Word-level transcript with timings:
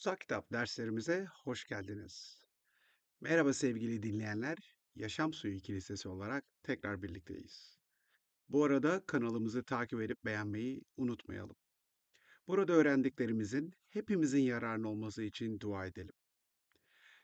Kutsal 0.00 0.16
Kitap 0.16 0.52
derslerimize 0.52 1.26
hoş 1.44 1.64
geldiniz. 1.64 2.40
Merhaba 3.20 3.52
sevgili 3.52 4.02
dinleyenler, 4.02 4.76
Yaşam 4.94 5.32
Suyu 5.32 5.58
Kilisesi 5.58 6.08
olarak 6.08 6.44
tekrar 6.62 7.02
birlikteyiz. 7.02 7.78
Bu 8.48 8.64
arada 8.64 9.06
kanalımızı 9.06 9.62
takip 9.62 10.00
edip 10.00 10.24
beğenmeyi 10.24 10.84
unutmayalım. 10.96 11.56
Burada 12.46 12.72
öğrendiklerimizin 12.72 13.74
hepimizin 13.88 14.42
yararına 14.42 14.88
olması 14.88 15.22
için 15.22 15.60
dua 15.60 15.86
edelim. 15.86 16.14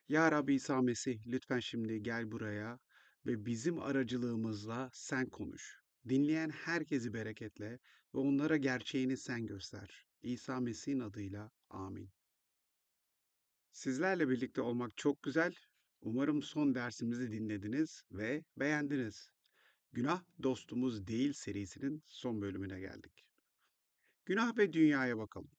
Ya 0.09 0.33
Rabbi 0.33 0.55
İsa 0.55 0.83
Mesih 0.83 1.27
lütfen 1.27 1.61
şimdi 1.61 2.03
gel 2.03 2.33
buraya 2.33 2.79
ve 3.27 3.47
bizim 3.47 3.79
aracılığımızla 3.79 4.91
sen 4.93 5.27
konuş. 5.27 5.81
Dinleyen 6.09 6.51
herkesi 6.51 7.15
bereketle 7.15 7.79
ve 8.15 8.19
onlara 8.19 8.57
gerçeğini 8.57 9.17
sen 9.17 9.47
göster. 9.47 10.07
İsa 10.23 10.61
Mesih'in 10.61 11.01
adıyla 11.01 11.51
amin. 11.71 12.16
Sizlerle 13.77 14.29
birlikte 14.29 14.61
olmak 14.61 14.97
çok 14.97 15.23
güzel. 15.23 15.55
Umarım 16.01 16.43
son 16.43 16.75
dersimizi 16.75 17.33
dinlediniz 17.33 18.03
ve 18.13 18.45
beğendiniz. 18.57 19.31
Günah 19.93 20.23
Dostumuz 20.43 21.07
Değil 21.07 21.33
serisinin 21.33 22.03
son 22.07 22.43
bölümüne 22.43 22.81
geldik. 22.81 23.25
Günah 24.25 24.59
ve 24.59 24.73
dünyaya 24.73 25.19
bakalım. 25.19 25.51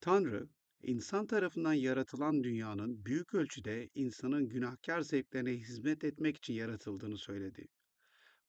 Tanrı, 0.00 0.48
insan 0.82 1.26
tarafından 1.26 1.72
yaratılan 1.72 2.44
dünyanın 2.44 3.04
büyük 3.04 3.34
ölçüde 3.34 3.88
insanın 3.94 4.48
günahkar 4.48 5.00
zevklerine 5.00 5.52
hizmet 5.52 6.04
etmek 6.04 6.36
için 6.36 6.54
yaratıldığını 6.54 7.18
söyledi. 7.18 7.68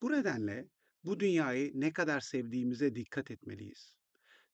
Bu 0.02 0.11
nedenle 0.11 0.69
bu 1.03 1.19
dünyayı 1.19 1.71
ne 1.73 1.93
kadar 1.93 2.19
sevdiğimize 2.19 2.95
dikkat 2.95 3.31
etmeliyiz. 3.31 3.98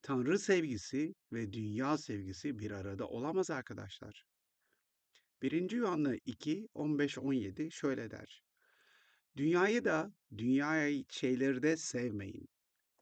Tanrı 0.05 0.39
sevgisi 0.39 1.15
ve 1.33 1.53
dünya 1.53 1.97
sevgisi 1.97 2.59
bir 2.59 2.71
arada 2.71 3.07
olamaz 3.07 3.49
arkadaşlar. 3.51 4.25
1. 5.41 5.71
Yuhanna 5.71 6.15
2, 6.25 6.67
15-17 6.75 7.71
şöyle 7.71 8.11
der. 8.11 8.43
Dünyayı 9.37 9.85
da, 9.85 10.13
dünyaya 10.37 11.03
şeyleri 11.09 11.63
de 11.63 11.77
sevmeyin. 11.77 12.49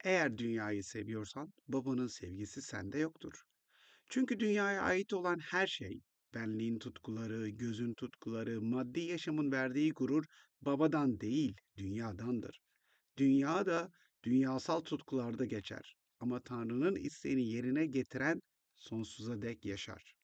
Eğer 0.04 0.38
dünyayı 0.38 0.84
seviyorsan, 0.84 1.54
babanın 1.68 2.08
sevgisi 2.08 2.62
sende 2.62 3.00
yoktur. 3.00 3.44
Çünkü 4.10 4.40
dünyaya 4.40 4.82
ait 4.82 5.14
olan 5.14 5.40
her 5.40 5.68
şey, 5.68 6.02
benliğin 6.34 6.80
tutkuları, 6.80 7.50
gözün 7.50 7.94
tutkuları, 7.94 8.62
maddi 8.62 9.00
yaşamın 9.00 9.52
verdiği 9.52 9.92
gurur, 9.92 10.26
babadan 10.62 11.20
değil, 11.20 11.56
dünyadandır. 11.78 12.62
Dünya 13.18 13.66
da 13.66 13.92
dünyasal 14.24 14.82
tutkularda 14.82 15.46
geçer. 15.46 15.96
Ama 16.24 16.40
Tanrı'nın 16.40 16.96
isteğini 16.96 17.50
yerine 17.50 17.86
getiren 17.86 18.42
sonsuza 18.76 19.42
dek 19.42 19.66
yaşar. 19.66 20.16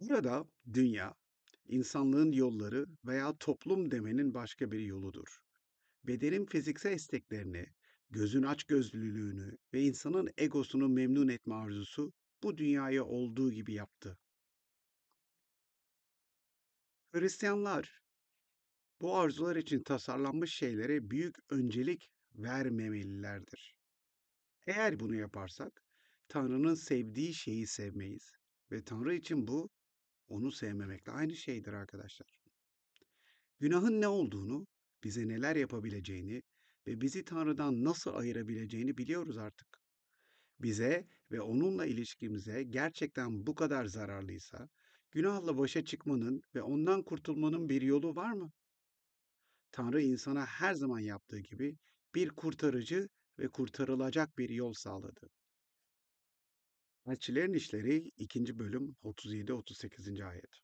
Burada 0.00 0.44
dünya, 0.72 1.14
insanlığın 1.68 2.32
yolları 2.32 2.86
veya 3.04 3.36
toplum 3.38 3.90
demenin 3.90 4.34
başka 4.34 4.70
bir 4.70 4.80
yoludur. 4.80 5.38
Bedenin 6.04 6.46
fiziksel 6.46 6.92
isteklerini, 6.94 7.66
gözün 8.10 8.42
açgözlülüğünü 8.42 9.58
ve 9.72 9.82
insanın 9.82 10.30
egosunu 10.36 10.88
memnun 10.88 11.28
etme 11.28 11.54
arzusu 11.54 12.12
bu 12.42 12.58
dünyaya 12.58 13.04
olduğu 13.04 13.52
gibi 13.52 13.72
yaptı. 13.72 14.18
Hristiyanlar 17.14 18.02
bu 19.00 19.16
arzular 19.16 19.56
için 19.56 19.82
tasarlanmış 19.82 20.54
şeylere 20.54 21.10
büyük 21.10 21.36
öncelik 21.50 22.10
vermemelilerdir. 22.34 23.81
Eğer 24.66 25.00
bunu 25.00 25.14
yaparsak 25.14 25.82
Tanrı'nın 26.28 26.74
sevdiği 26.74 27.34
şeyi 27.34 27.66
sevmeyiz 27.66 28.32
ve 28.70 28.84
Tanrı 28.84 29.14
için 29.14 29.48
bu 29.48 29.70
onu 30.28 30.52
sevmemekle 30.52 31.12
aynı 31.12 31.36
şeydir 31.36 31.72
arkadaşlar. 31.72 32.38
Günahın 33.60 34.00
ne 34.00 34.08
olduğunu, 34.08 34.66
bize 35.04 35.28
neler 35.28 35.56
yapabileceğini 35.56 36.42
ve 36.86 37.00
bizi 37.00 37.24
Tanrı'dan 37.24 37.84
nasıl 37.84 38.14
ayırabileceğini 38.14 38.98
biliyoruz 38.98 39.38
artık. 39.38 39.82
Bize 40.60 41.06
ve 41.30 41.40
onunla 41.40 41.86
ilişkimize 41.86 42.62
gerçekten 42.62 43.46
bu 43.46 43.54
kadar 43.54 43.84
zararlıysa, 43.84 44.68
günahla 45.10 45.58
başa 45.58 45.84
çıkmanın 45.84 46.40
ve 46.54 46.62
ondan 46.62 47.02
kurtulmanın 47.02 47.68
bir 47.68 47.82
yolu 47.82 48.16
var 48.16 48.32
mı? 48.32 48.52
Tanrı 49.72 50.02
insana 50.02 50.46
her 50.46 50.74
zaman 50.74 51.00
yaptığı 51.00 51.38
gibi 51.40 51.76
bir 52.14 52.28
kurtarıcı 52.28 53.08
ve 53.38 53.48
kurtarılacak 53.48 54.38
bir 54.38 54.48
yol 54.50 54.72
sağladı. 54.72 55.30
Elçilerin 57.06 57.52
İşleri 57.52 58.10
2. 58.16 58.58
bölüm 58.58 58.96
37-38. 59.02 60.24
ayet. 60.24 60.60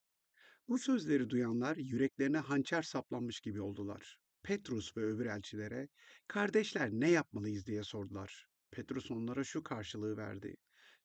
Bu 0.68 0.78
sözleri 0.78 1.30
duyanlar 1.30 1.76
yüreklerine 1.76 2.38
hançer 2.38 2.82
saplanmış 2.82 3.40
gibi 3.40 3.60
oldular. 3.60 4.18
Petrus 4.42 4.96
ve 4.96 5.04
öbür 5.04 5.26
elçilere, 5.26 5.88
kardeşler 6.28 6.90
ne 6.90 7.10
yapmalıyız 7.10 7.66
diye 7.66 7.84
sordular. 7.84 8.48
Petrus 8.70 9.10
onlara 9.10 9.44
şu 9.44 9.62
karşılığı 9.62 10.16
verdi. 10.16 10.56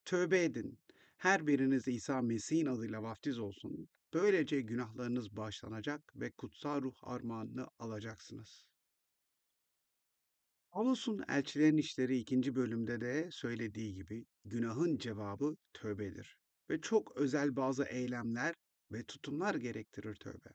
Tövbe 0.05 0.43
edin, 0.43 0.79
her 1.17 1.47
biriniz 1.47 1.87
İsa 1.87 2.21
Mesih'in 2.21 2.65
adıyla 2.65 3.03
vaftiz 3.03 3.39
olsun. 3.39 3.89
Böylece 4.13 4.61
günahlarınız 4.61 5.35
bağışlanacak 5.35 6.13
ve 6.15 6.31
kutsal 6.31 6.81
ruh 6.81 6.95
armağanını 7.01 7.67
alacaksınız. 7.79 8.65
Pavlus'un 10.73 11.23
Elçilerin 11.27 11.77
İşleri 11.77 12.17
2. 12.17 12.55
bölümde 12.55 13.01
de 13.01 13.31
söylediği 13.31 13.93
gibi 13.93 14.25
günahın 14.45 14.97
cevabı 14.97 15.55
tövbedir 15.73 16.37
ve 16.69 16.81
çok 16.81 17.17
özel 17.17 17.55
bazı 17.55 17.83
eylemler 17.83 18.55
ve 18.91 19.03
tutumlar 19.03 19.55
gerektirir 19.55 20.15
tövbe. 20.15 20.49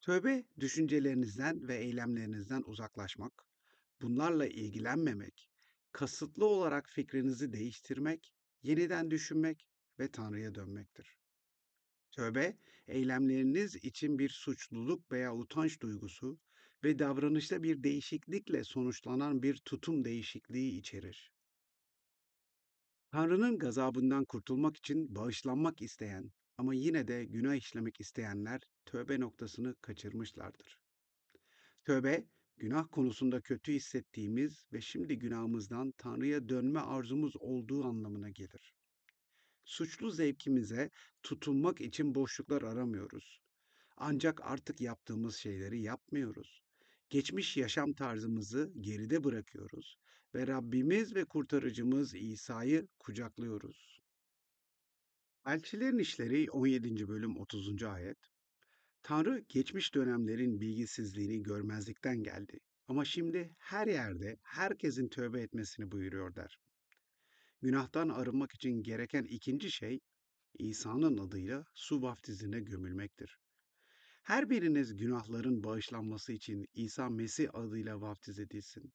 Tövbe 0.00 0.44
düşüncelerinizden 0.60 1.68
ve 1.68 1.76
eylemlerinizden 1.76 2.62
uzaklaşmak, 2.66 3.46
bunlarla 4.02 4.46
ilgilenmemek, 4.46 5.50
kasıtlı 5.92 6.46
olarak 6.46 6.88
fikrinizi 6.88 7.52
değiştirmek, 7.52 8.32
yeniden 8.62 9.10
düşünmek 9.10 9.66
ve 9.98 10.10
Tanrı'ya 10.10 10.54
dönmektir. 10.54 11.18
Tövbe, 12.10 12.58
eylemleriniz 12.86 13.76
için 13.76 14.18
bir 14.18 14.28
suçluluk 14.28 15.12
veya 15.12 15.34
utanç 15.34 15.80
duygusu 15.80 16.40
ve 16.84 16.98
davranışta 16.98 17.62
bir 17.62 17.82
değişiklikle 17.82 18.64
sonuçlanan 18.64 19.42
bir 19.42 19.56
tutum 19.56 20.04
değişikliği 20.04 20.78
içerir. 20.78 21.32
Tanrı'nın 23.10 23.58
gazabından 23.58 24.24
kurtulmak 24.24 24.76
için 24.76 25.14
bağışlanmak 25.14 25.82
isteyen 25.82 26.32
ama 26.58 26.74
yine 26.74 27.08
de 27.08 27.24
günah 27.24 27.54
işlemek 27.54 28.00
isteyenler 28.00 28.60
tövbe 28.86 29.20
noktasını 29.20 29.74
kaçırmışlardır. 29.80 30.78
Tövbe, 31.84 32.26
günah 32.56 32.88
konusunda 32.92 33.40
kötü 33.40 33.72
hissettiğimiz 33.72 34.66
ve 34.72 34.80
şimdi 34.80 35.18
günahımızdan 35.18 35.92
Tanrı'ya 35.98 36.48
dönme 36.48 36.80
arzumuz 36.80 37.36
olduğu 37.36 37.84
anlamına 37.84 38.30
gelir. 38.30 38.74
Suçlu 39.64 40.10
zevkimize 40.10 40.90
tutunmak 41.22 41.80
için 41.80 42.14
boşluklar 42.14 42.62
aramıyoruz. 42.62 43.40
Ancak 43.96 44.40
artık 44.44 44.80
yaptığımız 44.80 45.36
şeyleri 45.36 45.82
yapmıyoruz. 45.82 46.62
Geçmiş 47.10 47.56
yaşam 47.56 47.92
tarzımızı 47.92 48.72
geride 48.80 49.24
bırakıyoruz 49.24 49.98
ve 50.34 50.46
Rabbimiz 50.46 51.14
ve 51.14 51.24
kurtarıcımız 51.24 52.14
İsa'yı 52.14 52.88
kucaklıyoruz. 52.98 54.02
Elçilerin 55.46 55.98
İşleri 55.98 56.50
17. 56.50 57.08
bölüm 57.08 57.36
30. 57.36 57.82
ayet. 57.82 58.18
Tanrı 59.02 59.44
geçmiş 59.48 59.94
dönemlerin 59.94 60.60
bilgisizliğini 60.60 61.42
görmezlikten 61.42 62.22
geldi. 62.22 62.60
Ama 62.88 63.04
şimdi 63.04 63.54
her 63.58 63.86
yerde 63.86 64.38
herkesin 64.42 65.08
tövbe 65.08 65.40
etmesini 65.40 65.92
buyuruyor 65.92 66.34
der. 66.34 66.58
Günahtan 67.62 68.08
arınmak 68.08 68.54
için 68.54 68.82
gereken 68.82 69.24
ikinci 69.24 69.70
şey 69.70 70.00
İsa'nın 70.58 71.18
adıyla 71.18 71.64
su 71.74 72.02
vaftizine 72.02 72.60
gömülmektir. 72.60 73.38
Her 74.28 74.50
biriniz 74.50 74.96
günahların 74.96 75.64
bağışlanması 75.64 76.32
için 76.32 76.68
İsa 76.74 77.08
Mesih 77.08 77.54
adıyla 77.54 78.00
vaftiz 78.00 78.38
edilsin. 78.38 78.92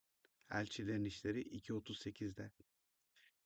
Elçilerin 0.50 1.04
İşleri 1.04 1.42
2.38'de. 1.42 2.52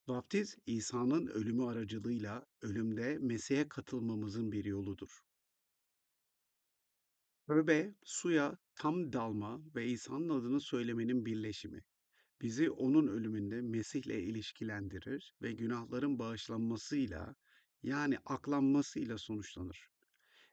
Vaftiz, 0.07 0.57
İsa'nın 0.65 1.27
ölümü 1.27 1.63
aracılığıyla 1.65 2.45
ölümde 2.61 3.17
Mesih'e 3.17 3.69
katılmamızın 3.69 4.51
bir 4.51 4.65
yoludur. 4.65 5.21
Tövbe, 7.47 7.95
suya 8.03 8.57
tam 8.75 9.13
dalma 9.13 9.61
ve 9.75 9.87
İsa'nın 9.87 10.29
adını 10.29 10.61
söylemenin 10.61 11.25
birleşimi. 11.25 11.83
Bizi 12.41 12.69
onun 12.69 13.07
ölümünde 13.07 13.61
Mesih'le 13.61 14.19
ilişkilendirir 14.19 15.33
ve 15.41 15.51
günahların 15.51 16.19
bağışlanmasıyla 16.19 17.35
yani 17.83 18.17
aklanmasıyla 18.25 19.17
sonuçlanır. 19.17 19.89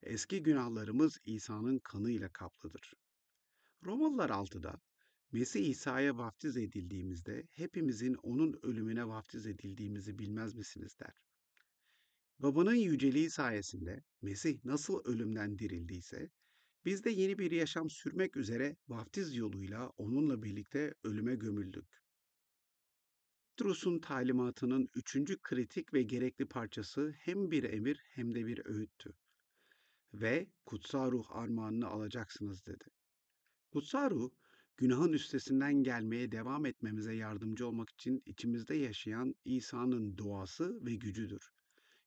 Eski 0.06 0.42
günahlarımız 0.42 1.18
İsa'nın 1.24 1.78
kanıyla 1.78 2.28
kaplıdır. 2.28 2.94
Romalılar 3.84 4.30
6'da 4.30 4.80
Mesih 5.32 5.68
İsa'ya 5.68 6.18
vaftiz 6.18 6.56
edildiğimizde 6.56 7.48
hepimizin 7.52 8.14
onun 8.14 8.58
ölümüne 8.62 9.08
vaftiz 9.08 9.46
edildiğimizi 9.46 10.18
bilmez 10.18 10.54
misiniz 10.54 10.98
der. 10.98 11.22
Babanın 12.38 12.74
yüceliği 12.74 13.30
sayesinde 13.30 14.02
Mesih 14.22 14.64
nasıl 14.64 15.04
ölümden 15.04 15.58
dirildiyse, 15.58 16.30
biz 16.84 17.04
de 17.04 17.10
yeni 17.10 17.38
bir 17.38 17.50
yaşam 17.50 17.90
sürmek 17.90 18.36
üzere 18.36 18.76
vaftiz 18.88 19.36
yoluyla 19.36 19.88
onunla 19.88 20.42
birlikte 20.42 20.94
ölüme 21.04 21.34
gömüldük. 21.34 22.02
Petrus'un 23.56 23.98
talimatının 23.98 24.88
üçüncü 24.94 25.38
kritik 25.42 25.94
ve 25.94 26.02
gerekli 26.02 26.46
parçası 26.46 27.14
hem 27.18 27.50
bir 27.50 27.64
emir 27.64 28.00
hem 28.08 28.34
de 28.34 28.46
bir 28.46 28.66
öğüttü. 28.66 29.14
Ve 30.20 30.46
kutsal 30.66 31.12
ruh 31.12 31.26
armağanını 31.30 31.86
alacaksınız 31.86 32.66
dedi. 32.66 32.84
Kutsal 33.70 34.10
ruh, 34.10 34.30
günahın 34.76 35.12
üstesinden 35.12 35.74
gelmeye 35.74 36.32
devam 36.32 36.66
etmemize 36.66 37.14
yardımcı 37.14 37.66
olmak 37.66 37.90
için 37.90 38.22
içimizde 38.26 38.74
yaşayan 38.74 39.34
İsa'nın 39.44 40.18
doğası 40.18 40.86
ve 40.86 40.94
gücüdür. 40.94 41.52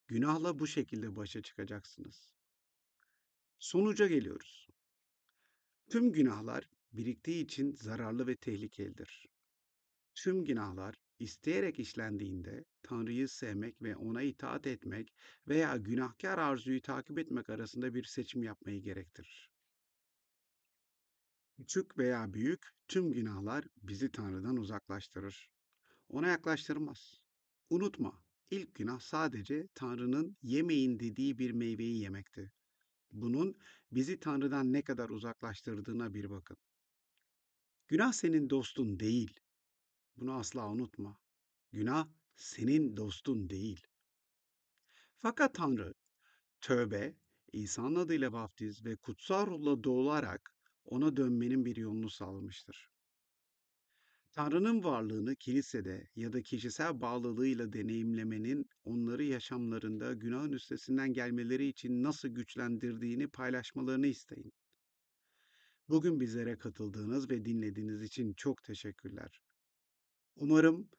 Günahla 0.07 0.59
bu 0.59 0.67
şekilde 0.67 1.15
başa 1.15 1.41
çıkacaksınız. 1.41 2.33
Sonuca 3.59 4.07
geliyoruz. 4.07 4.67
Tüm 5.89 6.11
günahlar 6.11 6.69
biriktiği 6.93 7.43
için 7.43 7.75
zararlı 7.75 8.27
ve 8.27 8.35
tehlikelidir. 8.35 9.27
Tüm 10.15 10.45
günahlar 10.45 10.95
isteyerek 11.19 11.79
işlendiğinde 11.79 12.65
Tanrı'yı 12.83 13.27
sevmek 13.27 13.81
ve 13.81 13.95
ona 13.95 14.21
itaat 14.21 14.67
etmek 14.67 15.13
veya 15.47 15.77
günahkar 15.77 16.37
arzuyu 16.37 16.81
takip 16.81 17.19
etmek 17.19 17.49
arasında 17.49 17.93
bir 17.93 18.03
seçim 18.03 18.43
yapmayı 18.43 18.81
gerektirir. 18.81 19.49
Küçük 21.57 21.97
veya 21.97 22.33
büyük 22.33 22.67
tüm 22.87 23.11
günahlar 23.11 23.65
bizi 23.83 24.11
Tanrı'dan 24.11 24.57
uzaklaştırır. 24.57 25.49
Ona 26.09 26.27
yaklaştırmaz. 26.27 27.21
Unutma, 27.69 28.23
ilk 28.51 28.75
günah 28.75 28.99
sadece 28.99 29.67
Tanrı'nın 29.75 30.37
yemeyin 30.41 30.99
dediği 30.99 31.37
bir 31.37 31.51
meyveyi 31.51 32.01
yemekti. 32.01 32.51
Bunun 33.11 33.57
bizi 33.91 34.19
Tanrı'dan 34.19 34.73
ne 34.73 34.81
kadar 34.81 35.09
uzaklaştırdığına 35.09 36.13
bir 36.13 36.29
bakın. 36.29 36.57
Günah 37.87 38.11
senin 38.11 38.49
dostun 38.49 38.99
değil. 38.99 39.39
Bunu 40.19 40.33
asla 40.33 40.69
unutma. 40.69 41.17
Günah 41.71 42.07
senin 42.35 42.97
dostun 42.97 43.49
değil. 43.49 43.87
Fakat 45.17 45.53
Tanrı 45.55 45.93
tövbe, 46.61 47.15
İsa'nın 47.53 47.95
adıyla 47.95 48.31
vaftiz 48.31 48.85
ve 48.85 48.95
kutsal 48.95 49.47
ruhla 49.47 49.83
doğularak 49.83 50.55
ona 50.85 51.17
dönmenin 51.17 51.65
bir 51.65 51.75
yolunu 51.75 52.09
sağlamıştır. 52.09 52.89
Tanrı'nın 54.31 54.83
varlığını 54.83 55.35
kilisede 55.35 56.07
ya 56.15 56.33
da 56.33 56.41
kişisel 56.41 57.01
bağlılığıyla 57.01 57.73
deneyimlemenin 57.73 58.69
onları 58.83 59.23
yaşamlarında 59.23 60.13
günahın 60.13 60.51
üstesinden 60.51 61.13
gelmeleri 61.13 61.67
için 61.67 62.03
nasıl 62.03 62.29
güçlendirdiğini 62.29 63.27
paylaşmalarını 63.27 64.07
isteyin. 64.07 64.53
Bugün 65.89 66.19
bizlere 66.19 66.57
katıldığınız 66.57 67.29
ve 67.29 67.45
dinlediğiniz 67.45 68.01
için 68.03 68.33
çok 68.33 68.63
teşekkürler. 68.63 69.41
Umarım 70.41 70.89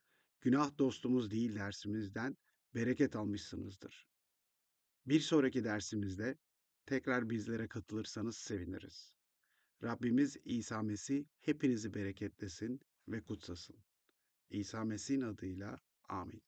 günah 0.40 0.78
dostumuz 0.78 1.30
değil 1.30 1.54
dersimizden 1.54 2.36
bereket 2.74 3.16
almışsınızdır. 3.16 4.08
Bir 5.06 5.20
sonraki 5.20 5.64
dersimizde 5.64 6.38
tekrar 6.86 7.30
bizlere 7.30 7.68
katılırsanız 7.68 8.36
seviniriz. 8.36 9.12
Rabbimiz 9.82 10.36
İsa 10.44 10.82
Mesih 10.82 11.24
hepinizi 11.40 11.94
bereketlesin 11.94 12.80
ve 13.08 13.20
kutsasın. 13.22 13.76
İsa 14.50 14.84
Mesih'in 14.84 15.20
adıyla 15.20 15.80
amin. 16.08 16.42